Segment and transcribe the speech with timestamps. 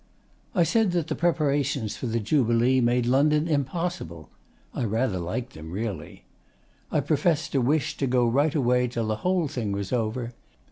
[0.55, 4.31] I said that the preparations for the Jubilee made London impossible.
[4.73, 6.25] (I rather liked them, really.)
[6.91, 10.33] I professed a wish to go right away till the whole thing was over.